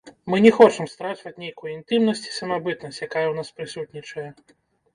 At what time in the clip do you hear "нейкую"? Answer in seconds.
1.43-1.69